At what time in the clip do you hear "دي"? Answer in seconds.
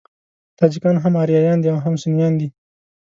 1.61-1.67, 2.39-2.47